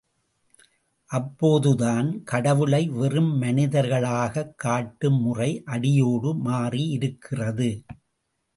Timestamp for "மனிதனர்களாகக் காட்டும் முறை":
3.41-5.61